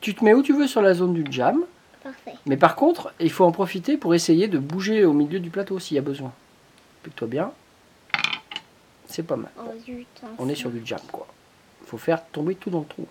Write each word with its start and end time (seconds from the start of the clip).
Tu 0.00 0.14
te 0.14 0.24
mets 0.24 0.34
où 0.34 0.42
tu 0.42 0.52
veux 0.52 0.66
sur 0.66 0.82
la 0.82 0.94
zone 0.94 1.14
du 1.14 1.30
jam. 1.30 1.64
Parfait. 2.02 2.34
Mais 2.46 2.56
par 2.56 2.76
contre, 2.76 3.12
il 3.20 3.30
faut 3.30 3.44
en 3.44 3.52
profiter 3.52 3.96
pour 3.96 4.14
essayer 4.14 4.48
de 4.48 4.58
bouger 4.58 5.04
au 5.04 5.12
milieu 5.12 5.38
du 5.40 5.50
plateau 5.50 5.78
s'il 5.78 5.96
y 5.96 5.98
a 5.98 6.02
besoin. 6.02 6.32
Pique-toi 7.02 7.28
bien. 7.28 7.52
C'est 9.06 9.22
pas 9.24 9.36
mal. 9.36 9.50
Oh, 9.58 9.70
On 10.38 10.48
est 10.48 10.54
sur 10.54 10.70
du 10.70 10.80
jam, 10.84 11.00
quoi. 11.12 11.26
faut 11.84 11.98
faire 11.98 12.24
tomber 12.28 12.54
tout 12.54 12.70
dans 12.70 12.80
le 12.80 12.86
trou. 12.86 13.06